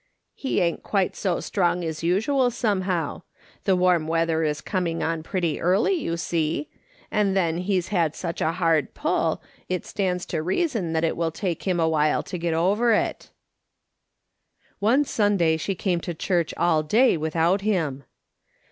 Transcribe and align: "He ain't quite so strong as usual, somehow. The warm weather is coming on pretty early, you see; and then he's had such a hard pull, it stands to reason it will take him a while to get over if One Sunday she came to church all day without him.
"He 0.33 0.61
ain't 0.61 0.81
quite 0.81 1.15
so 1.15 1.39
strong 1.41 1.83
as 1.83 2.01
usual, 2.01 2.49
somehow. 2.49 3.21
The 3.65 3.75
warm 3.75 4.07
weather 4.07 4.41
is 4.43 4.59
coming 4.59 5.03
on 5.03 5.21
pretty 5.21 5.59
early, 5.61 5.93
you 5.93 6.17
see; 6.17 6.69
and 7.11 7.37
then 7.37 7.59
he's 7.59 7.89
had 7.89 8.15
such 8.15 8.41
a 8.41 8.53
hard 8.53 8.95
pull, 8.95 9.43
it 9.69 9.85
stands 9.85 10.25
to 10.25 10.41
reason 10.41 10.95
it 10.95 11.15
will 11.15 11.29
take 11.29 11.67
him 11.67 11.79
a 11.79 11.87
while 11.87 12.23
to 12.23 12.39
get 12.39 12.55
over 12.55 12.91
if 12.91 13.29
One 14.79 15.05
Sunday 15.05 15.55
she 15.55 15.75
came 15.75 15.99
to 16.01 16.15
church 16.15 16.51
all 16.57 16.81
day 16.81 17.15
without 17.15 17.61
him. 17.61 18.03